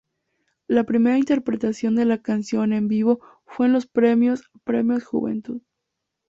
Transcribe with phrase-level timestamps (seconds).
[0.65, 5.61] La primera interpretación de la canción en vivo fue en los premios Premios Juventud.